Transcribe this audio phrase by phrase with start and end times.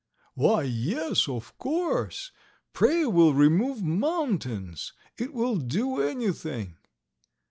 [0.33, 2.31] "Why, yes, of course.
[2.73, 4.93] Prayer will remove mountains.
[5.19, 6.77] It will do anything."